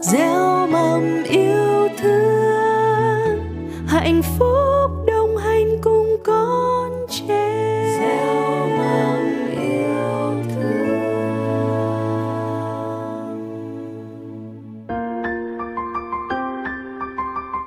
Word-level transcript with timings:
gieo 0.00 0.66
mầm 0.66 1.22
yêu 1.24 1.88
thương 1.98 3.38
hạnh 3.86 4.22
phúc 4.22 4.90
đồng 5.06 5.36
hành 5.36 5.66
cùng 5.82 6.16
con 6.24 6.92
trẻ. 7.08 7.84
Gieo 7.98 8.68
mầm 8.68 9.50
yêu 9.50 10.42
thương. 10.54 10.74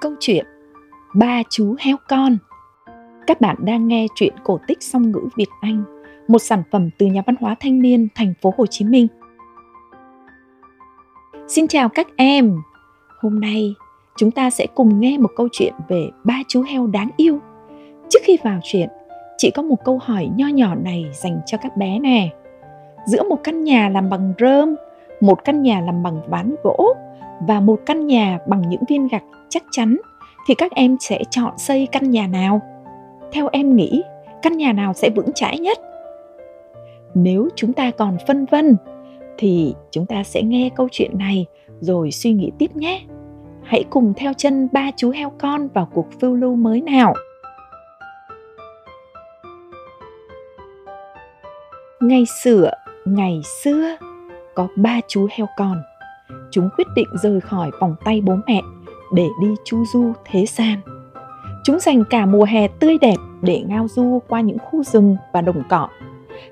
Câu 0.01 0.13
chuyện 0.19 0.45
ba 1.15 1.41
chú 1.49 1.75
heo 1.79 1.97
con. 2.09 2.37
Các 3.27 3.41
bạn 3.41 3.55
đang 3.59 3.87
nghe 3.87 4.07
chuyện 4.15 4.33
cổ 4.43 4.59
tích 4.67 4.83
song 4.83 5.11
ngữ 5.11 5.21
Việt 5.37 5.49
Anh, 5.61 5.83
một 6.27 6.39
sản 6.39 6.63
phẩm 6.71 6.89
từ 6.97 7.05
nhà 7.05 7.21
văn 7.25 7.35
hóa 7.39 7.55
thanh 7.59 7.81
niên 7.81 8.07
thành 8.15 8.33
phố 8.41 8.53
Hồ 8.57 8.65
Chí 8.65 8.85
Minh. 8.85 9.07
Xin 11.47 11.67
chào 11.67 11.89
các 11.89 12.07
em. 12.15 12.61
Hôm 13.21 13.39
nay 13.39 13.75
chúng 14.17 14.31
ta 14.31 14.49
sẽ 14.49 14.67
cùng 14.75 14.99
nghe 14.99 15.17
một 15.17 15.29
câu 15.35 15.47
chuyện 15.51 15.73
về 15.87 16.09
ba 16.23 16.39
chú 16.47 16.61
heo 16.61 16.87
đáng 16.87 17.09
yêu. 17.17 17.39
Trước 18.09 18.19
khi 18.23 18.37
vào 18.43 18.59
chuyện, 18.63 18.89
chị 19.37 19.51
có 19.51 19.61
một 19.61 19.75
câu 19.85 19.99
hỏi 20.03 20.29
nho 20.35 20.47
nhỏ 20.47 20.75
này 20.75 21.05
dành 21.13 21.39
cho 21.45 21.57
các 21.57 21.77
bé 21.77 21.99
nè. 21.99 22.29
Giữa 23.05 23.23
một 23.23 23.39
căn 23.43 23.63
nhà 23.63 23.89
làm 23.89 24.09
bằng 24.09 24.33
rơm, 24.39 24.75
một 25.21 25.43
căn 25.45 25.61
nhà 25.61 25.81
làm 25.81 26.03
bằng 26.03 26.21
ván 26.27 26.55
gỗ 26.63 26.93
và 27.47 27.59
một 27.59 27.79
căn 27.85 28.07
nhà 28.07 28.39
bằng 28.47 28.69
những 28.69 28.83
viên 28.89 29.07
gạch 29.07 29.23
chắc 29.49 29.63
chắn 29.71 29.97
thì 30.47 30.55
các 30.55 30.71
em 30.71 30.97
sẽ 30.99 31.23
chọn 31.29 31.57
xây 31.57 31.87
căn 31.91 32.11
nhà 32.11 32.27
nào? 32.27 32.61
theo 33.31 33.49
em 33.51 33.75
nghĩ 33.75 34.03
căn 34.41 34.57
nhà 34.57 34.73
nào 34.73 34.93
sẽ 34.93 35.09
vững 35.09 35.33
chãi 35.35 35.59
nhất 35.59 35.77
nếu 37.13 37.49
chúng 37.55 37.73
ta 37.73 37.91
còn 37.91 38.17
phân 38.27 38.45
vân 38.45 38.77
thì 39.37 39.73
chúng 39.91 40.05
ta 40.05 40.23
sẽ 40.23 40.41
nghe 40.43 40.69
câu 40.75 40.87
chuyện 40.91 41.17
này 41.17 41.45
rồi 41.79 42.11
suy 42.11 42.33
nghĩ 42.33 42.51
tiếp 42.59 42.75
nhé 42.75 43.01
hãy 43.63 43.83
cùng 43.89 44.13
theo 44.17 44.33
chân 44.33 44.67
ba 44.71 44.91
chú 44.97 45.09
heo 45.09 45.31
con 45.39 45.67
vào 45.67 45.89
cuộc 45.93 46.07
phiêu 46.19 46.35
lưu 46.35 46.55
mới 46.55 46.81
nào 46.81 47.13
ngày 51.99 52.23
xưa 52.43 52.69
ngày 53.05 53.41
xưa, 53.63 53.97
có 54.55 54.67
ba 54.75 54.99
chú 55.07 55.27
heo 55.31 55.47
con 55.57 55.81
chúng 56.51 56.69
quyết 56.77 56.87
định 56.95 57.07
rời 57.23 57.41
khỏi 57.41 57.71
vòng 57.81 57.95
tay 58.05 58.21
bố 58.21 58.35
mẹ 58.47 58.61
để 59.13 59.27
đi 59.41 59.47
chu 59.65 59.85
du 59.85 60.13
thế 60.25 60.45
gian 60.45 60.81
Chúng 61.67 61.79
dành 61.79 62.03
cả 62.09 62.25
mùa 62.25 62.43
hè 62.43 62.67
tươi 62.67 62.97
đẹp 63.01 63.15
để 63.41 63.63
ngao 63.67 63.87
du 63.87 64.19
qua 64.27 64.41
những 64.41 64.57
khu 64.59 64.83
rừng 64.83 65.17
và 65.33 65.41
đồng 65.41 65.63
cỏ. 65.69 65.87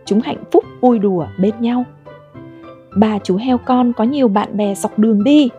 Chúng 0.06 0.22
hạnh 0.22 0.44
phúc 0.52 0.64
vui 0.82 1.00
đùa 1.00 1.28
bên 1.40 1.54
nhau. 1.60 1.86
Ba 2.96 3.20
chú 3.24 3.36
heo 3.36 3.58
con 3.58 3.94
có 3.94 4.04
nhiều 4.04 4.28
bạn 4.28 4.58
bè 4.58 4.76
dọc 4.76 5.00
đường 5.00 5.24
đi. 5.24 5.50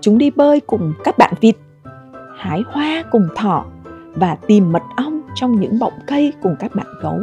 Chúng 0.00 0.18
đi 0.18 0.30
bơi 0.30 0.60
cùng 0.60 0.92
các 1.04 1.18
bạn 1.18 1.34
vịt, 1.40 1.56
hái 2.36 2.62
hoa 2.72 3.02
cùng 3.10 3.28
thỏ 3.36 3.64
và 4.14 4.34
tìm 4.46 4.72
mật 4.72 4.82
ong 4.96 5.20
trong 5.34 5.60
những 5.60 5.78
bọng 5.78 5.92
cây 6.06 6.32
cùng 6.42 6.56
các 6.58 6.74
bạn 6.74 6.86
gấu. 7.00 7.18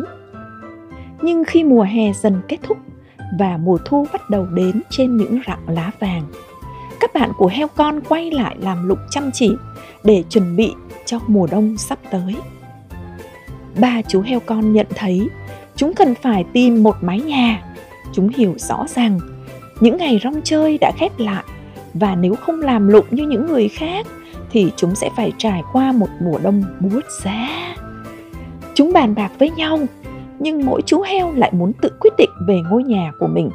Nhưng 1.21 1.43
khi 1.43 1.63
mùa 1.63 1.83
hè 1.83 2.13
dần 2.13 2.41
kết 2.47 2.57
thúc 2.63 2.77
và 3.39 3.57
mùa 3.57 3.77
thu 3.85 4.07
bắt 4.13 4.29
đầu 4.29 4.45
đến 4.45 4.81
trên 4.89 5.17
những 5.17 5.39
rặng 5.47 5.63
lá 5.67 5.91
vàng, 5.99 6.23
các 6.99 7.13
bạn 7.13 7.31
của 7.37 7.47
heo 7.47 7.67
con 7.67 8.01
quay 8.09 8.31
lại 8.31 8.55
làm 8.59 8.87
lụng 8.87 8.99
chăm 9.09 9.31
chỉ 9.33 9.51
để 10.03 10.23
chuẩn 10.29 10.55
bị 10.55 10.73
cho 11.05 11.19
mùa 11.27 11.47
đông 11.51 11.77
sắp 11.77 11.99
tới. 12.11 12.35
Ba 13.79 14.01
chú 14.07 14.21
heo 14.21 14.39
con 14.39 14.73
nhận 14.73 14.87
thấy 14.95 15.29
chúng 15.75 15.93
cần 15.93 16.15
phải 16.15 16.45
tìm 16.53 16.83
một 16.83 16.95
mái 17.01 17.21
nhà. 17.21 17.63
Chúng 18.13 18.29
hiểu 18.29 18.53
rõ 18.57 18.85
rằng 18.87 19.19
những 19.81 19.97
ngày 19.97 20.19
rong 20.23 20.41
chơi 20.43 20.77
đã 20.77 20.91
khép 20.97 21.11
lại 21.17 21.43
và 21.93 22.15
nếu 22.15 22.35
không 22.35 22.59
làm 22.59 22.87
lụng 22.87 23.05
như 23.11 23.27
những 23.27 23.45
người 23.45 23.67
khác 23.67 24.07
thì 24.51 24.71
chúng 24.75 24.95
sẽ 24.95 25.09
phải 25.17 25.31
trải 25.37 25.63
qua 25.73 25.91
một 25.91 26.09
mùa 26.21 26.37
đông 26.43 26.63
buốt 26.79 27.03
giá. 27.23 27.49
Chúng 28.73 28.93
bàn 28.93 29.15
bạc 29.15 29.31
với 29.39 29.49
nhau, 29.49 29.79
nhưng 30.39 30.65
mỗi 30.65 30.81
chú 30.85 31.01
heo 31.01 31.33
lại 31.35 31.51
muốn 31.53 31.73
tự 31.81 31.89
quyết 31.99 32.13
định 32.17 32.29
về 32.47 32.59
ngôi 32.69 32.83
nhà 32.83 33.11
của 33.19 33.27
mình. 33.27 33.49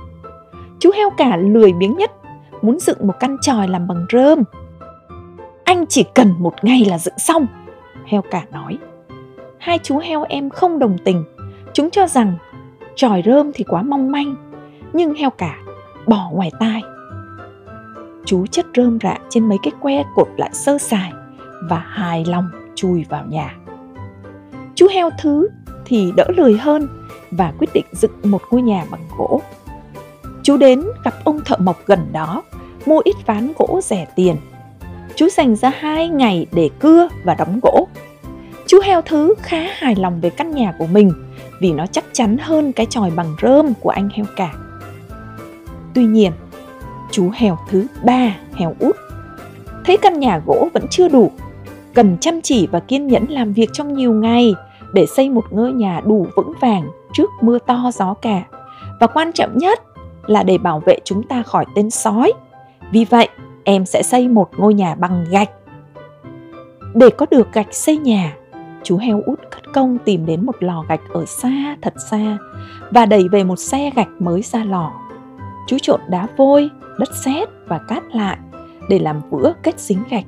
Chú 0.81 0.91
heo 0.97 1.11
cả 1.11 1.37
lười 1.37 1.73
biếng 1.73 1.97
nhất 1.97 2.11
muốn 2.63 2.79
dựng 2.81 3.07
một 3.07 3.15
căn 3.21 3.37
tròi 3.43 3.69
làm 3.69 3.87
bằng 3.87 4.07
rơm 4.13 4.43
anh 5.65 5.85
chỉ 5.89 6.05
cần 6.15 6.35
một 6.39 6.55
ngày 6.63 6.85
là 6.85 6.99
dựng 6.99 7.19
xong 7.19 7.47
heo 8.05 8.23
cả 8.31 8.45
nói 8.53 8.79
hai 9.59 9.79
chú 9.83 9.99
heo 9.99 10.25
em 10.29 10.51
không 10.51 10.79
đồng 10.79 10.97
tình 11.05 11.25
chúng 11.73 11.91
cho 11.91 12.07
rằng 12.07 12.35
tròi 12.95 13.23
rơm 13.27 13.53
thì 13.55 13.65
quá 13.65 13.83
mong 13.83 14.13
manh 14.13 14.37
nhưng 14.93 15.15
heo 15.15 15.31
cả 15.31 15.59
bỏ 16.07 16.31
ngoài 16.33 16.51
tai 16.61 16.83
chú 18.25 18.47
chất 18.47 18.67
rơm 18.77 18.99
rạ 19.03 19.19
trên 19.29 19.49
mấy 19.49 19.59
cái 19.63 19.73
que 19.81 20.03
cột 20.15 20.29
lại 20.37 20.51
sơ 20.53 20.79
sài 20.79 21.13
và 21.71 21.79
hài 21.79 22.25
lòng 22.25 22.49
chui 22.75 23.05
vào 23.09 23.25
nhà 23.27 23.57
chú 24.75 24.87
heo 24.93 25.11
thứ 25.23 25.49
thì 25.85 26.13
đỡ 26.17 26.27
lười 26.37 26.57
hơn 26.57 26.89
và 27.31 27.53
quyết 27.59 27.69
định 27.75 27.87
dựng 27.93 28.13
một 28.25 28.43
ngôi 28.51 28.63
nhà 28.63 28.85
bằng 28.91 29.03
gỗ 29.19 29.43
chú 30.47 30.57
đến 30.57 30.83
gặp 31.05 31.15
ông 31.25 31.41
thợ 31.45 31.57
mộc 31.59 31.87
gần 31.87 32.09
đó, 32.13 32.43
mua 32.87 33.01
ít 33.05 33.17
ván 33.27 33.53
gỗ 33.59 33.81
rẻ 33.83 34.07
tiền 34.17 34.37
chú 35.17 35.29
dành 35.29 35.57
ra 35.57 35.73
hai 35.79 36.09
ngày 36.09 36.47
để 36.53 36.71
cưa 36.81 37.09
và 37.25 37.35
đóng 37.35 37.61
gỗ. 37.63 37.89
Chú 38.67 38.81
heo 38.85 39.03
thứ 39.03 39.35
khá 39.43 39.61
hài 39.73 39.95
lòng 39.97 40.21
về 40.21 40.31
căn 40.31 40.51
nhà 40.51 40.75
của 40.79 40.87
mình 40.87 41.13
vì 41.61 41.73
nó 41.73 41.87
chắc 41.87 42.05
chắn 42.13 42.37
hơn 42.41 42.73
cái 42.73 42.87
tròi 42.87 43.11
bằng 43.11 43.37
rơm 43.43 43.75
của 43.81 43.91
anh 43.91 44.09
heo 44.09 44.27
cả. 44.37 44.55
Tuy 45.97 46.05
nhiên, 46.05 46.33
chú 47.11 47.31
heo 47.35 47.59
thứ 47.69 47.87
ba, 48.05 48.37
heo 48.55 48.75
út, 48.81 48.97
thấy 49.85 49.97
căn 49.97 50.21
nhà 50.21 50.41
gỗ 50.47 50.69
vẫn 50.75 50.87
chưa 50.91 51.09
đủ, 51.09 51.31
cần 51.95 52.17
chăm 52.21 52.41
chỉ 52.41 52.67
và 52.67 52.81
kiên 52.81 53.07
nhẫn 53.07 53.27
làm 53.29 53.53
việc 53.53 53.71
trong 53.73 53.95
nhiều 53.95 54.13
ngày 54.13 54.55
để 54.93 55.07
xây 55.07 55.31
một 55.31 55.45
ngôi 55.51 55.73
nhà 55.73 56.01
đủ 56.05 56.27
vững 56.37 56.53
vàng 56.61 56.89
trước 57.13 57.31
mưa 57.43 57.59
to 57.59 57.91
gió 57.95 58.15
cả. 58.15 58.43
Và 59.01 59.07
quan 59.07 59.33
trọng 59.33 59.59
nhất 59.59 59.81
là 60.27 60.43
để 60.43 60.59
bảo 60.59 60.83
vệ 60.87 60.99
chúng 61.05 61.23
ta 61.23 61.43
khỏi 61.43 61.65
tên 61.75 61.91
sói. 61.91 62.33
Vì 62.93 63.05
vậy, 63.05 63.29
em 63.65 63.87
sẽ 63.87 64.03
xây 64.03 64.29
một 64.29 64.51
ngôi 64.57 64.75
nhà 64.75 64.95
bằng 64.95 65.25
gạch. 65.31 65.51
Để 66.95 67.11
có 67.11 67.27
được 67.31 67.53
gạch 67.53 67.75
xây 67.75 67.97
nhà, 67.97 68.37
chú 68.83 68.97
heo 68.97 69.23
út 69.27 69.41
cất 69.51 69.63
công 69.75 69.99
tìm 70.05 70.27
đến 70.27 70.47
một 70.47 70.57
lò 70.61 70.85
gạch 70.89 71.03
ở 71.13 71.25
xa 71.27 71.77
thật 71.83 71.95
xa 72.11 72.39
và 72.91 73.07
đẩy 73.07 73.29
về 73.29 73.45
một 73.45 73.57
xe 73.57 73.91
gạch 73.97 74.09
mới 74.19 74.43
ra 74.43 74.65
lò. 74.65 74.93
Chú 75.67 75.79
trộn 75.79 76.01
đá 76.09 76.29
vôi, 76.37 76.71
đất 76.99 77.09
sét 77.25 77.49
và 77.67 77.81
cát 77.89 78.03
lại 78.15 78.39
để 78.89 78.99
làm 78.99 79.23
vữa 79.31 79.55
kết 79.63 79.81
dính 79.81 80.03
gạch. 80.11 80.25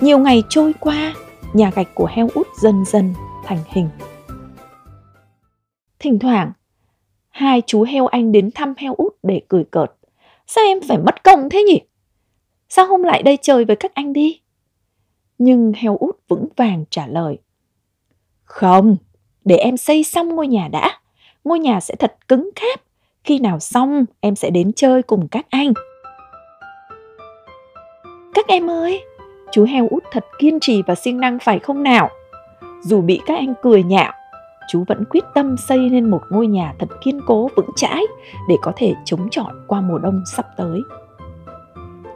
Nhiều 0.00 0.18
ngày 0.18 0.42
trôi 0.48 0.72
qua, 0.80 1.14
nhà 1.54 1.70
gạch 1.70 1.94
của 1.94 2.08
heo 2.10 2.28
út 2.34 2.46
dần 2.60 2.84
dần 2.84 3.14
thành 3.44 3.58
hình. 3.68 3.88
Thỉnh 5.98 6.18
thoảng, 6.18 6.52
hai 7.28 7.62
chú 7.66 7.82
heo 7.82 8.06
anh 8.06 8.32
đến 8.32 8.50
thăm 8.54 8.74
heo 8.76 8.94
út 8.94 9.14
để 9.22 9.42
cười 9.48 9.64
cợt. 9.64 9.92
Sao 10.46 10.64
em 10.64 10.78
phải 10.88 10.98
mất 10.98 11.24
công 11.24 11.50
thế 11.50 11.62
nhỉ? 11.62 11.80
Sao 12.68 12.86
hôm 12.86 13.02
lại 13.02 13.22
đây 13.22 13.38
chơi 13.42 13.64
với 13.64 13.76
các 13.76 13.94
anh 13.94 14.12
đi? 14.12 14.40
Nhưng 15.38 15.72
heo 15.76 15.96
út 15.96 16.16
vững 16.28 16.48
vàng 16.56 16.84
trả 16.90 17.06
lời. 17.06 17.38
Không, 18.44 18.96
để 19.44 19.56
em 19.56 19.76
xây 19.76 20.04
xong 20.04 20.28
ngôi 20.28 20.46
nhà 20.46 20.68
đã. 20.68 21.00
Ngôi 21.44 21.58
nhà 21.58 21.80
sẽ 21.80 21.94
thật 21.94 22.16
cứng 22.28 22.50
cáp. 22.54 22.87
Khi 23.28 23.38
nào 23.38 23.58
xong 23.58 24.04
em 24.20 24.36
sẽ 24.36 24.50
đến 24.50 24.72
chơi 24.76 25.02
cùng 25.02 25.28
các 25.28 25.46
anh. 25.50 25.72
Các 28.34 28.46
em 28.46 28.70
ơi, 28.70 29.04
chú 29.52 29.64
heo 29.64 29.88
út 29.90 30.04
thật 30.12 30.24
kiên 30.38 30.60
trì 30.60 30.82
và 30.86 30.94
siêng 30.94 31.20
năng 31.20 31.38
phải 31.38 31.58
không 31.58 31.82
nào? 31.82 32.08
Dù 32.82 33.00
bị 33.00 33.20
các 33.26 33.34
anh 33.34 33.54
cười 33.62 33.82
nhạo, 33.82 34.12
chú 34.68 34.84
vẫn 34.88 35.04
quyết 35.10 35.24
tâm 35.34 35.56
xây 35.56 35.78
nên 35.78 36.10
một 36.10 36.20
ngôi 36.30 36.46
nhà 36.46 36.74
thật 36.78 36.88
kiên 37.04 37.20
cố 37.26 37.50
vững 37.56 37.70
chãi 37.76 38.02
để 38.48 38.56
có 38.62 38.72
thể 38.76 38.94
chống 39.04 39.28
chọi 39.30 39.52
qua 39.66 39.80
mùa 39.80 39.98
đông 39.98 40.22
sắp 40.36 40.46
tới. 40.56 40.80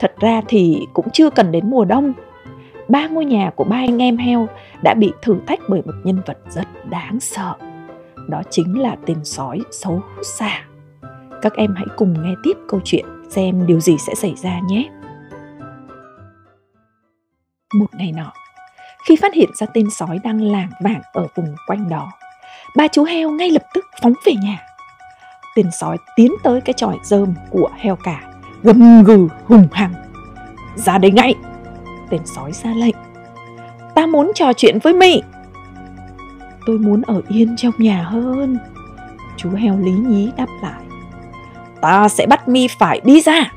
Thật 0.00 0.14
ra 0.20 0.42
thì 0.48 0.86
cũng 0.92 1.10
chưa 1.12 1.30
cần 1.30 1.52
đến 1.52 1.70
mùa 1.70 1.84
đông. 1.84 2.12
Ba 2.88 3.08
ngôi 3.08 3.24
nhà 3.24 3.50
của 3.56 3.64
ba 3.64 3.76
anh 3.76 4.02
em 4.02 4.16
heo 4.16 4.48
đã 4.82 4.94
bị 4.94 5.12
thử 5.22 5.36
thách 5.46 5.60
bởi 5.68 5.82
một 5.84 5.94
nhân 6.04 6.22
vật 6.26 6.38
rất 6.48 6.66
đáng 6.90 7.20
sợ. 7.20 7.54
Đó 8.28 8.42
chính 8.50 8.80
là 8.80 8.96
tên 9.06 9.24
sói 9.24 9.60
xấu 9.70 10.00
xa. 10.22 10.62
Các 11.42 11.54
em 11.54 11.74
hãy 11.74 11.86
cùng 11.96 12.22
nghe 12.22 12.34
tiếp 12.42 12.54
câu 12.68 12.80
chuyện 12.84 13.04
xem 13.30 13.66
điều 13.66 13.80
gì 13.80 13.98
sẽ 13.98 14.14
xảy 14.14 14.34
ra 14.42 14.60
nhé. 14.68 14.88
Một 17.74 17.94
ngày 17.94 18.12
nọ, 18.12 18.32
khi 19.08 19.16
phát 19.16 19.34
hiện 19.34 19.50
ra 19.54 19.66
tên 19.74 19.90
sói 19.90 20.18
đang 20.24 20.40
lảng 20.40 20.70
vảng 20.80 21.00
ở 21.12 21.26
vùng 21.34 21.54
quanh 21.66 21.88
đó, 21.88 22.12
ba 22.76 22.88
chú 22.88 23.04
heo 23.04 23.30
ngay 23.30 23.50
lập 23.50 23.62
tức 23.74 23.84
phóng 24.02 24.14
về 24.26 24.32
nhà. 24.42 24.58
Tên 25.56 25.66
sói 25.80 25.96
tiến 26.16 26.32
tới 26.42 26.60
cái 26.60 26.72
tròi 26.72 26.98
rơm 27.02 27.34
của 27.50 27.70
heo 27.78 27.96
cả 27.96 28.32
gầm 28.62 29.04
gừ 29.04 29.28
hùng 29.44 29.68
hằng. 29.72 29.94
Ra 30.74 30.98
đây 30.98 31.10
ngay! 31.10 31.34
Tên 32.10 32.20
sói 32.24 32.52
ra 32.52 32.70
lệnh. 32.70 32.96
Ta 33.94 34.06
muốn 34.06 34.32
trò 34.34 34.52
chuyện 34.52 34.78
với 34.82 34.94
mị. 34.94 35.22
Tôi 36.66 36.78
muốn 36.78 37.02
ở 37.02 37.22
yên 37.28 37.56
trong 37.56 37.72
nhà 37.78 38.02
hơn. 38.02 38.58
Chú 39.36 39.50
heo 39.50 39.78
lý 39.78 39.92
nhí 39.92 40.30
đáp 40.36 40.48
lại 40.62 40.81
ta 41.82 42.08
sẽ 42.08 42.26
bắt 42.26 42.48
mi 42.48 42.68
phải 42.68 43.00
đi 43.04 43.20
ra 43.20 43.50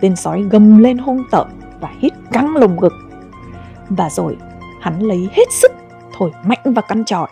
Tên 0.00 0.16
sói 0.16 0.42
gầm 0.42 0.78
lên 0.78 0.98
hung 0.98 1.24
tợn 1.30 1.46
và 1.80 1.88
hít 1.98 2.12
căng 2.32 2.56
lồng 2.56 2.80
ngực. 2.80 2.92
Và 3.88 4.10
rồi, 4.10 4.36
hắn 4.80 5.00
lấy 5.00 5.28
hết 5.32 5.52
sức, 5.52 5.72
thổi 6.18 6.30
mạnh 6.44 6.58
vào 6.64 6.84
căn 6.88 7.04
tròi. 7.04 7.28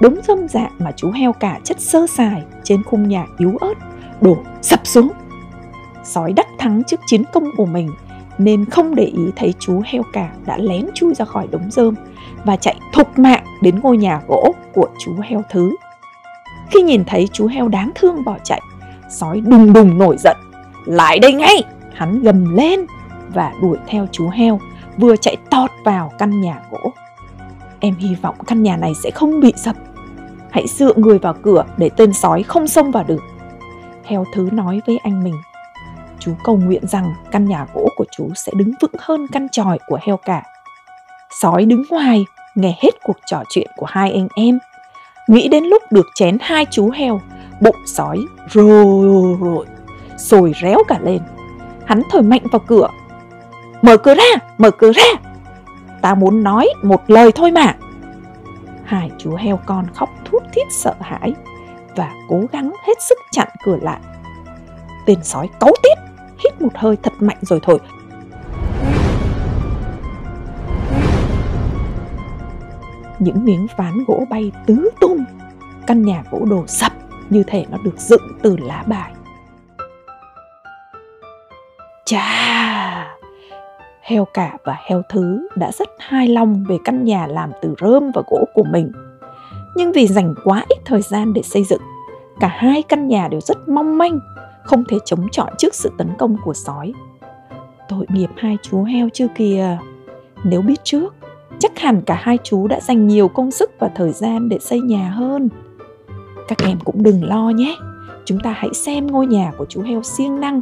Đống 0.00 0.20
dâm 0.22 0.48
dạ 0.48 0.68
mà 0.78 0.92
chú 0.96 1.10
heo 1.10 1.32
cả 1.32 1.60
chất 1.64 1.80
sơ 1.80 2.06
sài 2.06 2.42
trên 2.64 2.82
khung 2.82 3.08
nhà 3.08 3.26
yếu 3.38 3.56
ớt 3.60 3.74
đổ 4.20 4.36
sập 4.62 4.86
xuống. 4.86 5.10
Sói 6.04 6.32
đắc 6.32 6.46
thắng 6.58 6.84
trước 6.84 7.00
chiến 7.06 7.24
công 7.32 7.44
của 7.56 7.66
mình, 7.66 7.90
nên 8.38 8.64
không 8.64 8.94
để 8.94 9.04
ý 9.04 9.22
thấy 9.36 9.54
chú 9.58 9.82
heo 9.84 10.02
cả 10.12 10.30
đã 10.46 10.58
lén 10.58 10.86
chui 10.94 11.14
ra 11.14 11.24
khỏi 11.24 11.48
đống 11.50 11.70
rơm 11.70 11.94
và 12.44 12.56
chạy 12.56 12.76
thục 12.92 13.18
mạng 13.18 13.44
đến 13.62 13.80
ngôi 13.82 13.96
nhà 13.96 14.20
gỗ 14.28 14.54
của 14.74 14.88
chú 14.98 15.12
heo 15.22 15.42
thứ. 15.50 15.70
Khi 16.70 16.82
nhìn 16.82 17.04
thấy 17.04 17.28
chú 17.32 17.46
heo 17.46 17.68
đáng 17.68 17.90
thương 17.94 18.24
bỏ 18.24 18.36
chạy, 18.44 18.60
sói 19.10 19.40
đùng 19.40 19.72
đùng 19.72 19.98
nổi 19.98 20.16
giận. 20.18 20.36
Lại 20.84 21.18
đây 21.18 21.32
ngay! 21.32 21.62
Hắn 21.94 22.22
gầm 22.22 22.56
lên 22.56 22.86
và 23.28 23.52
đuổi 23.62 23.78
theo 23.86 24.06
chú 24.12 24.28
heo, 24.28 24.60
vừa 24.96 25.16
chạy 25.16 25.36
tọt 25.50 25.70
vào 25.84 26.12
căn 26.18 26.40
nhà 26.40 26.60
gỗ. 26.70 26.92
Em 27.80 27.94
hy 27.94 28.14
vọng 28.22 28.34
căn 28.46 28.62
nhà 28.62 28.76
này 28.76 28.92
sẽ 29.02 29.10
không 29.10 29.40
bị 29.40 29.52
sập. 29.56 29.76
Hãy 30.50 30.66
dựa 30.66 30.92
người 30.96 31.18
vào 31.18 31.34
cửa 31.42 31.64
để 31.76 31.90
tên 31.96 32.12
sói 32.12 32.42
không 32.42 32.66
xông 32.66 32.90
vào 32.90 33.04
được. 33.04 33.20
Heo 34.04 34.24
thứ 34.34 34.48
nói 34.52 34.80
với 34.86 34.98
anh 35.02 35.24
mình. 35.24 35.34
Chú 36.18 36.32
cầu 36.44 36.56
nguyện 36.56 36.86
rằng 36.86 37.14
căn 37.30 37.44
nhà 37.44 37.66
gỗ 37.74 37.88
của 37.96 38.04
chú 38.16 38.28
sẽ 38.34 38.52
đứng 38.56 38.72
vững 38.80 38.92
hơn 38.98 39.26
căn 39.32 39.48
tròi 39.48 39.78
của 39.86 39.98
heo 40.02 40.16
cả. 40.16 40.42
Sói 41.40 41.64
đứng 41.64 41.82
ngoài, 41.90 42.24
nghe 42.54 42.78
hết 42.82 42.90
cuộc 43.02 43.16
trò 43.26 43.42
chuyện 43.48 43.70
của 43.76 43.86
hai 43.86 44.12
anh 44.12 44.28
em. 44.34 44.58
Nghĩ 45.28 45.48
đến 45.48 45.64
lúc 45.64 45.82
được 45.90 46.06
chén 46.14 46.38
hai 46.40 46.66
chú 46.70 46.90
heo, 46.90 47.20
bụng 47.60 47.76
sói 47.86 48.18
rồi 48.50 49.36
rồi, 49.40 49.66
sồi 50.18 50.52
réo 50.62 50.78
cả 50.88 50.98
lên. 51.02 51.22
Hắn 51.84 52.02
thổi 52.10 52.22
mạnh 52.22 52.42
vào 52.52 52.60
cửa. 52.66 52.88
Mở 53.82 53.96
cửa 53.96 54.14
ra, 54.14 54.46
mở 54.58 54.70
cửa 54.70 54.92
ra. 54.92 55.30
Ta 56.02 56.14
muốn 56.14 56.42
nói 56.42 56.68
một 56.82 57.02
lời 57.10 57.32
thôi 57.32 57.50
mà. 57.50 57.74
Hai 58.84 59.10
chú 59.18 59.34
heo 59.34 59.60
con 59.66 59.86
khóc 59.94 60.10
thút 60.24 60.42
thít 60.52 60.66
sợ 60.70 60.94
hãi 61.00 61.32
và 61.96 62.12
cố 62.28 62.40
gắng 62.52 62.72
hết 62.86 63.02
sức 63.08 63.18
chặn 63.32 63.48
cửa 63.64 63.76
lại. 63.82 64.00
Tên 65.06 65.18
sói 65.22 65.48
cấu 65.60 65.72
tiết, 65.82 65.98
hít 66.44 66.62
một 66.62 66.72
hơi 66.74 66.96
thật 67.02 67.12
mạnh 67.20 67.38
rồi 67.40 67.60
thổi. 67.62 67.78
Những 73.18 73.44
miếng 73.44 73.66
ván 73.76 74.04
gỗ 74.06 74.24
bay 74.30 74.52
tứ 74.66 74.90
tung, 75.00 75.24
căn 75.86 76.02
nhà 76.02 76.22
gỗ 76.30 76.38
đổ 76.50 76.66
sập 76.66 76.92
như 77.30 77.42
thể 77.46 77.66
nó 77.70 77.78
được 77.84 77.98
dựng 77.98 78.22
từ 78.42 78.56
lá 78.56 78.84
bài. 78.86 79.12
Chà! 82.04 83.16
Heo 84.02 84.24
cả 84.24 84.56
và 84.64 84.76
heo 84.86 85.02
thứ 85.08 85.48
đã 85.56 85.72
rất 85.72 85.88
hài 85.98 86.28
lòng 86.28 86.64
về 86.68 86.76
căn 86.84 87.04
nhà 87.04 87.26
làm 87.26 87.50
từ 87.62 87.74
rơm 87.80 88.10
và 88.14 88.22
gỗ 88.30 88.44
của 88.54 88.64
mình. 88.64 88.92
Nhưng 89.76 89.92
vì 89.92 90.06
dành 90.06 90.34
quá 90.44 90.64
ít 90.68 90.78
thời 90.84 91.02
gian 91.02 91.32
để 91.32 91.42
xây 91.42 91.64
dựng, 91.64 91.82
cả 92.40 92.48
hai 92.48 92.82
căn 92.82 93.08
nhà 93.08 93.28
đều 93.28 93.40
rất 93.40 93.68
mong 93.68 93.98
manh, 93.98 94.20
không 94.64 94.84
thể 94.88 94.96
chống 95.04 95.26
chọi 95.32 95.50
trước 95.58 95.74
sự 95.74 95.92
tấn 95.98 96.08
công 96.18 96.36
của 96.44 96.54
sói. 96.54 96.92
Tội 97.88 98.06
nghiệp 98.08 98.30
hai 98.36 98.56
chú 98.62 98.82
heo 98.82 99.08
chưa 99.12 99.26
kìa. 99.34 99.78
Nếu 100.44 100.62
biết 100.62 100.84
trước, 100.84 101.14
chắc 101.64 101.78
hẳn 101.78 102.02
cả 102.02 102.18
hai 102.22 102.38
chú 102.44 102.66
đã 102.66 102.80
dành 102.80 103.06
nhiều 103.06 103.28
công 103.28 103.50
sức 103.50 103.70
và 103.78 103.90
thời 103.94 104.12
gian 104.12 104.48
để 104.48 104.58
xây 104.58 104.80
nhà 104.80 105.10
hơn. 105.10 105.48
Các 106.48 106.58
em 106.58 106.78
cũng 106.84 107.02
đừng 107.02 107.24
lo 107.24 107.50
nhé. 107.50 107.76
Chúng 108.24 108.40
ta 108.40 108.52
hãy 108.56 108.74
xem 108.74 109.06
ngôi 109.06 109.26
nhà 109.26 109.52
của 109.58 109.66
chú 109.68 109.82
heo 109.82 110.02
siêng 110.02 110.40
năng, 110.40 110.60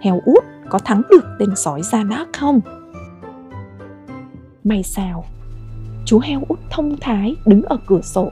heo 0.00 0.20
út 0.24 0.44
có 0.68 0.78
thắng 0.78 1.02
được 1.10 1.24
tên 1.38 1.56
sói 1.56 1.82
ra 1.82 2.04
nát 2.04 2.28
không? 2.32 2.60
May 4.64 4.82
sao, 4.82 5.24
chú 6.04 6.18
heo 6.18 6.42
út 6.48 6.58
thông 6.70 6.96
thái 7.00 7.36
đứng 7.46 7.62
ở 7.62 7.76
cửa 7.86 8.00
sổ 8.00 8.30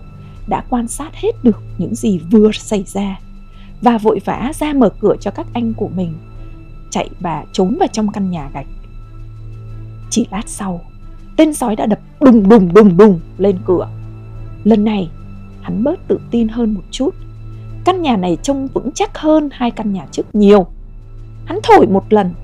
đã 0.48 0.64
quan 0.70 0.88
sát 0.88 1.14
hết 1.14 1.32
được 1.42 1.62
những 1.78 1.94
gì 1.94 2.20
vừa 2.30 2.52
xảy 2.52 2.84
ra 2.86 3.18
và 3.82 3.98
vội 3.98 4.20
vã 4.24 4.52
ra 4.54 4.72
mở 4.72 4.90
cửa 5.00 5.14
cho 5.20 5.30
các 5.30 5.46
anh 5.52 5.74
của 5.76 5.88
mình 5.88 6.14
chạy 6.90 7.10
và 7.20 7.44
trốn 7.52 7.76
vào 7.78 7.88
trong 7.92 8.12
căn 8.12 8.30
nhà 8.30 8.50
gạch 8.54 8.66
chỉ 10.10 10.26
lát 10.30 10.42
sau 10.46 10.80
tên 11.38 11.54
sói 11.54 11.76
đã 11.76 11.86
đập 11.86 11.98
đùng 12.20 12.48
đùng 12.48 12.74
đùng 12.74 12.96
đùng 12.96 13.20
lên 13.38 13.58
cửa. 13.66 13.88
Lần 14.64 14.84
này, 14.84 15.10
hắn 15.62 15.84
bớt 15.84 16.08
tự 16.08 16.20
tin 16.30 16.48
hơn 16.48 16.74
một 16.74 16.80
chút. 16.90 17.14
Căn 17.84 18.02
nhà 18.02 18.16
này 18.16 18.36
trông 18.42 18.68
vững 18.74 18.92
chắc 18.92 19.18
hơn 19.18 19.48
hai 19.52 19.70
căn 19.70 19.92
nhà 19.92 20.06
trước 20.10 20.34
nhiều. 20.34 20.66
Hắn 21.44 21.58
thổi 21.62 21.86
một 21.86 22.12
lần. 22.12 22.34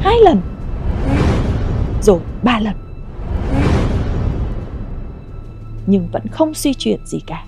Hai 0.00 0.14
lần. 0.24 0.40
Rồi 2.02 2.20
ba 2.42 2.60
lần. 2.60 2.74
Nhưng 5.86 6.08
vẫn 6.12 6.22
không 6.30 6.54
suy 6.54 6.74
chuyển 6.74 7.06
gì 7.06 7.20
cả. 7.26 7.44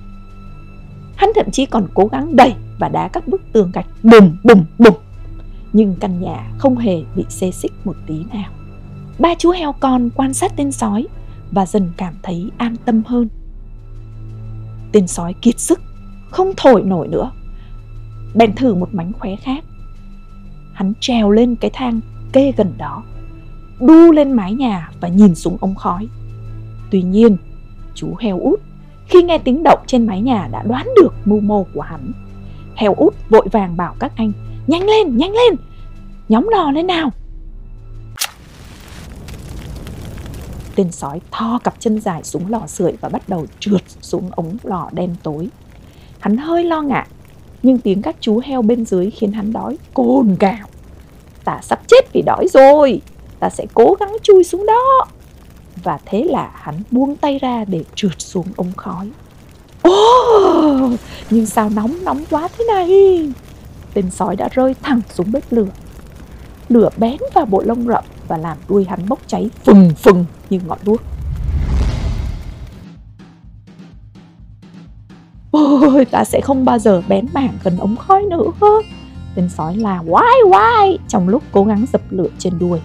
Hắn 1.16 1.30
thậm 1.34 1.50
chí 1.50 1.66
còn 1.66 1.86
cố 1.94 2.06
gắng 2.06 2.36
đẩy 2.36 2.54
và 2.78 2.88
đá 2.88 3.08
các 3.08 3.28
bức 3.28 3.42
tường 3.52 3.70
gạch 3.74 3.86
bùm 4.02 4.36
bùm 4.44 4.64
bùm 4.78 4.94
nhưng 5.72 5.96
căn 6.00 6.20
nhà 6.20 6.52
không 6.58 6.76
hề 6.76 7.02
bị 7.16 7.24
xê 7.28 7.50
xích 7.50 7.72
một 7.84 7.96
tí 8.06 8.24
nào 8.32 8.50
ba 9.18 9.34
chú 9.38 9.50
heo 9.50 9.72
con 9.72 10.10
quan 10.10 10.34
sát 10.34 10.52
tên 10.56 10.72
sói 10.72 11.06
và 11.50 11.66
dần 11.66 11.90
cảm 11.96 12.14
thấy 12.22 12.50
an 12.58 12.76
tâm 12.84 13.02
hơn. 13.06 13.28
Tên 14.92 15.06
sói 15.06 15.34
kiệt 15.42 15.60
sức, 15.60 15.80
không 16.30 16.52
thổi 16.56 16.82
nổi 16.82 17.08
nữa. 17.08 17.30
Bèn 18.34 18.54
thử 18.54 18.74
một 18.74 18.94
mánh 18.94 19.12
khóe 19.12 19.36
khác. 19.36 19.64
Hắn 20.72 20.92
trèo 21.00 21.30
lên 21.30 21.56
cái 21.56 21.70
thang 21.74 22.00
kê 22.32 22.52
gần 22.56 22.72
đó, 22.78 23.02
đu 23.80 24.12
lên 24.12 24.32
mái 24.32 24.54
nhà 24.54 24.90
và 25.00 25.08
nhìn 25.08 25.34
xuống 25.34 25.56
ống 25.60 25.74
khói. 25.74 26.08
Tuy 26.90 27.02
nhiên, 27.02 27.36
chú 27.94 28.14
heo 28.20 28.40
út 28.40 28.60
khi 29.08 29.22
nghe 29.22 29.38
tiếng 29.38 29.62
động 29.62 29.80
trên 29.86 30.06
mái 30.06 30.20
nhà 30.20 30.48
đã 30.52 30.62
đoán 30.62 30.86
được 30.96 31.14
mưu 31.24 31.40
mô 31.40 31.64
của 31.74 31.80
hắn. 31.80 32.12
Heo 32.74 32.94
út 32.94 33.14
vội 33.28 33.48
vàng 33.52 33.76
bảo 33.76 33.94
các 33.98 34.12
anh, 34.16 34.32
nhanh 34.66 34.86
lên 34.86 35.16
nhanh 35.16 35.32
lên! 35.32 35.56
Nhóm 36.28 36.48
lò 36.52 36.70
lên 36.70 36.86
nào! 36.86 37.10
Tên 40.76 40.92
sói 40.92 41.20
tho 41.30 41.58
cặp 41.64 41.74
chân 41.78 42.00
dài 42.00 42.24
xuống 42.24 42.50
lò 42.50 42.66
sưởi 42.66 42.92
và 43.00 43.08
bắt 43.08 43.28
đầu 43.28 43.46
trượt 43.60 43.82
xuống 44.00 44.30
ống 44.36 44.56
lò 44.62 44.88
đen 44.92 45.14
tối. 45.22 45.48
Hắn 46.18 46.36
hơi 46.36 46.64
lo 46.64 46.82
ngại 46.82 47.06
nhưng 47.62 47.78
tiếng 47.78 48.02
các 48.02 48.16
chú 48.20 48.40
heo 48.44 48.62
bên 48.62 48.84
dưới 48.84 49.10
khiến 49.10 49.32
hắn 49.32 49.52
đói 49.52 49.78
cồn 49.94 50.36
cào. 50.38 50.68
Ta 51.44 51.60
sắp 51.62 51.80
chết 51.86 52.12
vì 52.12 52.22
đói 52.26 52.46
rồi 52.52 53.00
ta 53.40 53.50
sẽ 53.50 53.66
cố 53.74 53.96
gắng 54.00 54.16
chui 54.22 54.44
xuống 54.44 54.66
đó. 54.66 55.06
Và 55.82 55.98
thế 56.06 56.24
là 56.24 56.50
hắn 56.54 56.82
buông 56.90 57.16
tay 57.16 57.38
ra 57.38 57.64
để 57.64 57.84
trượt 57.94 58.20
xuống 58.20 58.46
ống 58.56 58.72
khói. 58.76 59.10
Ồ, 59.82 60.90
nhưng 61.30 61.46
sao 61.46 61.70
nóng 61.70 62.04
nóng 62.04 62.24
quá 62.30 62.48
thế 62.58 62.64
này? 62.64 62.88
Tên 63.94 64.10
sói 64.10 64.36
đã 64.36 64.48
rơi 64.52 64.74
thẳng 64.82 65.00
xuống 65.14 65.32
bếp 65.32 65.52
lửa. 65.52 65.68
Lửa 66.68 66.88
bén 66.96 67.16
vào 67.34 67.46
bộ 67.46 67.62
lông 67.62 67.86
rậm 67.86 68.04
và 68.28 68.36
làm 68.36 68.56
đuôi 68.68 68.86
hắn 68.88 69.08
bốc 69.08 69.18
cháy 69.26 69.50
phừng 69.64 69.90
phừng 69.96 70.24
như 70.50 70.60
ngọn 70.66 70.78
đuốc. 70.84 71.02
Ôi, 75.50 76.04
ta 76.04 76.24
sẽ 76.24 76.40
không 76.40 76.64
bao 76.64 76.78
giờ 76.78 77.02
bén 77.08 77.26
mảng 77.34 77.58
gần 77.64 77.76
ống 77.78 77.96
khói 77.96 78.22
nữa. 78.22 78.50
Tên 79.34 79.48
sói 79.48 79.76
là 79.76 80.02
quái 80.10 80.34
quái 80.50 80.98
trong 81.08 81.28
lúc 81.28 81.42
cố 81.52 81.64
gắng 81.64 81.84
dập 81.92 82.02
lửa 82.10 82.28
trên 82.38 82.58
đuôi. 82.58 82.80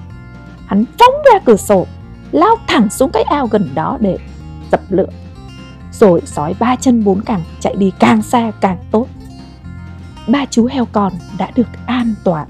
Hắn 0.65 0.85
phóng 0.99 1.13
ra 1.33 1.39
cửa 1.45 1.57
sổ 1.57 1.85
lao 2.31 2.55
thẳng 2.67 2.89
xuống 2.89 3.11
cái 3.13 3.23
ao 3.23 3.47
gần 3.47 3.69
đó 3.75 3.97
để 4.01 4.17
dập 4.71 4.81
lửa. 4.89 5.09
Rồi 5.91 6.21
sói 6.25 6.55
ba 6.59 6.75
chân 6.75 7.03
bốn 7.03 7.21
cẳng 7.21 7.43
chạy 7.59 7.75
đi 7.75 7.91
càng 7.99 8.21
xa 8.21 8.51
càng 8.61 8.77
tốt. 8.91 9.07
Ba 10.27 10.45
chú 10.45 10.67
heo 10.71 10.85
con 10.85 11.13
đã 11.37 11.51
được 11.55 11.67
an 11.85 12.15
toàn. 12.23 12.47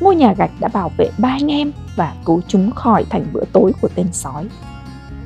Ngôi 0.00 0.16
nhà 0.16 0.32
gạch 0.32 0.50
đã 0.60 0.68
bảo 0.68 0.90
vệ 0.96 1.10
ba 1.18 1.28
anh 1.28 1.50
em 1.50 1.72
và 1.96 2.14
cứu 2.24 2.40
chúng 2.48 2.70
khỏi 2.70 3.04
thành 3.10 3.26
bữa 3.32 3.44
tối 3.52 3.72
của 3.80 3.88
tên 3.94 4.06
sói 4.12 4.48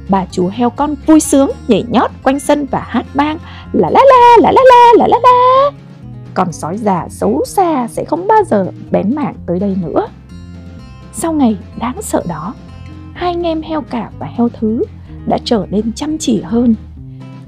Bà 0.08 0.26
chú 0.30 0.50
heo 0.52 0.70
con 0.70 0.94
vui 1.06 1.20
sướng, 1.20 1.50
nhảy 1.68 1.84
nhót 1.88 2.10
quanh 2.22 2.40
sân 2.40 2.66
và 2.70 2.80
hát 2.88 3.06
vang, 3.14 3.38
la 3.72 3.90
la 3.90 4.00
la 4.08 4.36
la 4.40 4.52
la 4.52 4.62
la 4.70 4.92
la 4.96 5.06
la 5.06 5.18
la 5.22 5.70
còn 6.34 6.52
sói 6.52 6.78
già 6.78 7.08
xấu 7.10 7.42
xa 7.46 7.88
sẽ 7.88 8.04
không 8.04 8.26
bao 8.26 8.44
giờ 8.50 8.66
bén 8.90 9.14
mảng 9.14 9.34
tới 9.46 9.58
đây 9.58 9.76
nữa 9.82 10.06
sau 11.16 11.32
ngày 11.32 11.56
đáng 11.78 12.02
sợ 12.02 12.22
đó, 12.28 12.54
hai 13.14 13.30
anh 13.30 13.42
em 13.42 13.62
heo 13.62 13.82
cả 13.82 14.10
và 14.18 14.26
heo 14.26 14.48
thứ 14.48 14.82
đã 15.26 15.38
trở 15.44 15.66
nên 15.70 15.92
chăm 15.92 16.18
chỉ 16.18 16.40
hơn. 16.40 16.74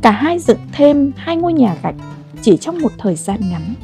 Cả 0.03 0.11
hai 0.11 0.39
dựng 0.39 0.59
thêm 0.73 1.13
hai 1.17 1.37
ngôi 1.37 1.53
nhà 1.53 1.77
gạch 1.83 1.95
chỉ 2.43 2.57
trong 2.57 2.79
một 2.79 2.93
thời 2.99 3.17
gian 3.17 3.41
ngắn. 3.51 3.75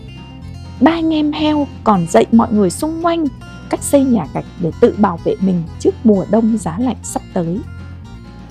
Ba 0.80 0.90
anh 0.90 1.14
em 1.14 1.32
heo 1.32 1.66
còn 1.84 2.06
dạy 2.10 2.26
mọi 2.32 2.52
người 2.52 2.70
xung 2.70 3.02
quanh 3.02 3.24
cách 3.72 3.82
xây 3.82 4.04
nhà 4.04 4.26
gạch 4.34 4.44
để 4.60 4.72
tự 4.80 4.94
bảo 4.98 5.18
vệ 5.24 5.34
mình 5.40 5.62
trước 5.78 5.94
mùa 6.04 6.24
đông 6.30 6.58
giá 6.58 6.78
lạnh 6.78 6.96
sắp 7.02 7.22
tới. 7.34 7.60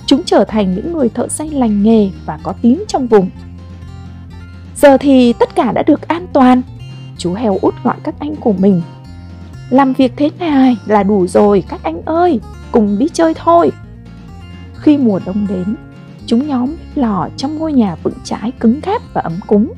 Chúng 0.06 0.22
trở 0.26 0.44
thành 0.44 0.74
những 0.74 0.92
người 0.92 1.08
thợ 1.08 1.28
xây 1.28 1.50
lành 1.50 1.82
nghề 1.82 2.10
và 2.26 2.38
có 2.42 2.54
tiếng 2.62 2.82
trong 2.88 3.06
vùng. 3.06 3.30
Giờ 4.76 4.96
thì 4.96 5.32
tất 5.32 5.54
cả 5.54 5.72
đã 5.72 5.82
được 5.82 6.08
an 6.08 6.26
toàn. 6.32 6.62
chú 7.18 7.34
heo 7.34 7.58
út 7.62 7.74
gọi 7.84 7.96
các 8.02 8.14
anh 8.18 8.36
của 8.36 8.52
mình. 8.52 8.82
Làm 9.70 9.92
việc 9.92 10.12
thế 10.16 10.30
này 10.38 10.76
là 10.86 11.02
đủ 11.02 11.26
rồi 11.26 11.64
các 11.68 11.82
anh 11.82 12.02
ơi, 12.04 12.40
cùng 12.72 12.98
đi 12.98 13.08
chơi 13.12 13.34
thôi. 13.34 13.72
Khi 14.74 14.98
mùa 14.98 15.20
đông 15.26 15.46
đến, 15.48 15.76
chúng 16.26 16.48
nhóm 16.48 16.76
lò 16.94 17.28
trong 17.36 17.58
ngôi 17.58 17.72
nhà 17.72 17.96
vững 18.02 18.18
chãi 18.24 18.52
cứng 18.60 18.80
cáp 18.80 19.02
và 19.14 19.20
ấm 19.20 19.40
cúng, 19.46 19.72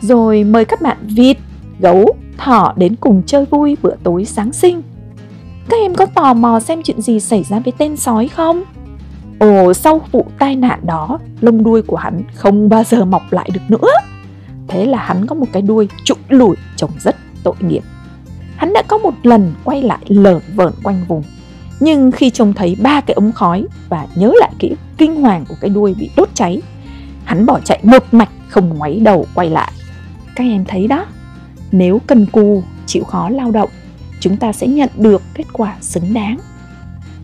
rồi 0.00 0.44
mời 0.44 0.64
các 0.64 0.82
bạn 0.82 0.96
vịt, 1.02 1.36
gấu, 1.80 2.14
thỏ 2.38 2.72
đến 2.76 2.96
cùng 2.96 3.22
chơi 3.26 3.44
vui 3.44 3.76
bữa 3.82 3.94
tối 4.02 4.24
Giáng 4.24 4.52
sinh. 4.52 4.82
Các 5.68 5.76
em 5.76 5.94
có 5.94 6.06
tò 6.06 6.34
mò 6.34 6.60
xem 6.60 6.82
chuyện 6.82 7.00
gì 7.00 7.20
xảy 7.20 7.44
ra 7.44 7.58
với 7.58 7.72
tên 7.78 7.96
sói 7.96 8.28
không? 8.28 8.62
Ồ, 9.38 9.74
sau 9.74 10.00
vụ 10.12 10.26
tai 10.38 10.56
nạn 10.56 10.80
đó, 10.82 11.18
lông 11.40 11.64
đuôi 11.64 11.82
của 11.82 11.96
hắn 11.96 12.22
không 12.34 12.68
bao 12.68 12.84
giờ 12.84 13.04
mọc 13.04 13.22
lại 13.32 13.50
được 13.52 13.60
nữa. 13.68 13.90
Thế 14.68 14.86
là 14.86 14.98
hắn 14.98 15.26
có 15.26 15.34
một 15.34 15.46
cái 15.52 15.62
đuôi 15.62 15.88
trụi 16.04 16.18
lùi 16.28 16.56
trông 16.76 16.90
rất 17.00 17.16
tội 17.44 17.54
nghiệp. 17.60 17.82
Hắn 18.56 18.72
đã 18.72 18.82
có 18.88 18.98
một 18.98 19.14
lần 19.22 19.54
quay 19.64 19.82
lại 19.82 19.98
lởn 20.06 20.40
vởn 20.54 20.72
quanh 20.82 21.04
vùng. 21.08 21.22
Nhưng 21.80 22.12
khi 22.12 22.30
trông 22.30 22.52
thấy 22.52 22.76
ba 22.82 23.00
cái 23.00 23.14
ống 23.14 23.32
khói 23.32 23.66
và 23.88 24.06
nhớ 24.14 24.32
lại 24.40 24.52
kỹ 24.58 24.72
kinh 24.98 25.22
hoàng 25.22 25.44
của 25.48 25.54
cái 25.60 25.70
đuôi 25.70 25.94
bị 25.98 26.10
đốt 26.16 26.28
cháy, 26.34 26.62
hắn 27.24 27.46
bỏ 27.46 27.60
chạy 27.60 27.80
một 27.82 28.04
mạch 28.12 28.28
không 28.48 28.68
ngoáy 28.68 29.00
đầu 29.00 29.26
quay 29.34 29.50
lại. 29.50 29.72
Các 30.36 30.44
em 30.44 30.64
thấy 30.64 30.86
đó, 30.86 31.06
nếu 31.72 32.00
cần 32.06 32.26
cù, 32.26 32.62
chịu 32.86 33.04
khó 33.04 33.28
lao 33.28 33.50
động, 33.50 33.70
chúng 34.20 34.36
ta 34.36 34.52
sẽ 34.52 34.66
nhận 34.66 34.90
được 34.96 35.22
kết 35.34 35.44
quả 35.52 35.76
xứng 35.80 36.14
đáng. 36.14 36.38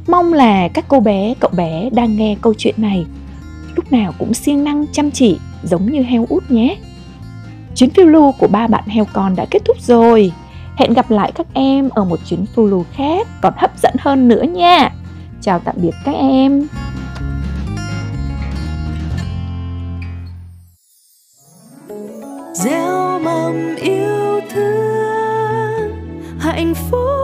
Mong 0.09 0.33
là 0.33 0.69
các 0.69 0.85
cô 0.88 1.00
bé, 1.00 1.35
cậu 1.40 1.50
bé 1.57 1.90
đang 1.93 2.17
nghe 2.17 2.37
câu 2.43 2.55
chuyện 2.59 2.75
này 2.78 3.07
lúc 3.78 3.93
nào 3.93 4.12
cũng 4.19 4.35
siêng 4.35 4.64
năng 4.64 4.87
chăm 4.93 5.11
chỉ 5.11 5.38
giống 5.62 5.87
như 5.87 6.02
heo 6.02 6.26
út 6.28 6.50
nhé. 6.50 6.76
Chuyến 7.75 7.90
phiêu 7.90 8.07
lưu 8.07 8.33
của 8.33 8.49
ba 8.49 8.67
bạn 8.67 8.85
heo 8.87 9.05
con 9.12 9.37
đã 9.37 9.47
kết 9.50 9.62
thúc 9.64 9.76
rồi. 9.81 10.33
Hẹn 10.76 10.93
gặp 10.93 11.11
lại 11.11 11.33
các 11.35 11.47
em 11.55 11.88
ở 11.88 12.05
một 12.05 12.19
chuyến 12.26 12.47
phiêu 12.47 12.67
lưu 12.67 12.85
khác 12.93 13.26
còn 13.40 13.55
hấp 13.57 13.78
dẫn 13.83 13.95
hơn 13.99 14.28
nữa 14.28 14.43
nha. 14.43 14.93
Chào 15.40 15.59
tạm 15.59 15.75
biệt 15.78 15.95
các 16.05 16.14
em. 16.14 16.67
gieo 22.55 23.19
mầm 23.19 23.76
yêu 23.76 23.98
thương 26.59 26.67
hạnh 26.67 26.75
phúc 26.75 27.18